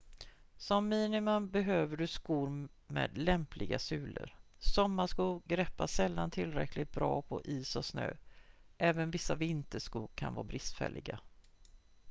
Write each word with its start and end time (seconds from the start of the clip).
som 0.57 0.89
minimum 0.89 1.49
behöver 1.49 1.97
du 1.97 2.07
skor 2.07 2.69
med 2.87 3.17
lämpliga 3.17 3.79
sulor 3.79 4.35
sommarskor 4.59 5.41
greppar 5.45 5.87
sällan 5.87 6.31
tillräckligt 6.31 6.91
bra 6.91 7.21
på 7.21 7.41
is 7.45 7.75
och 7.75 7.85
snö 7.85 8.13
även 8.77 9.11
vissa 9.11 9.35
vinterskor 9.35 10.09
kan 10.15 10.33
vara 10.33 10.43
bristfälliga 10.47 11.19